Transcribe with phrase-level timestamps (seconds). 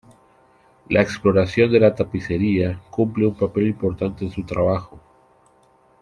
[0.89, 4.99] La exploración de la tapicería cumple un papel importante en su trabajo.